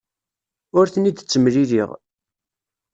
[0.77, 1.89] Ur ten-id-ttemliliɣ.